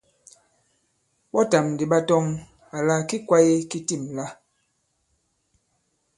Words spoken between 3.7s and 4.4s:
tîm la.